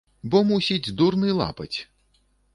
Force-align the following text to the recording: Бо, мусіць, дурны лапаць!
Бо, 0.35 0.39
мусіць, 0.51 0.93
дурны 1.03 1.37
лапаць! 1.43 1.71